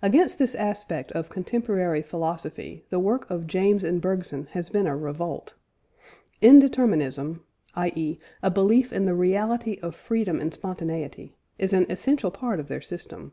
[0.00, 4.96] Against this aspect of contemporary philosophy, the work of James and Bergson has been a
[4.96, 5.54] revolt.
[6.40, 7.40] "Indeterminism,"
[7.74, 8.16] i.e.
[8.44, 12.80] a belief in the reality of freedom and spontaneity, is an essential part of their
[12.80, 13.32] system.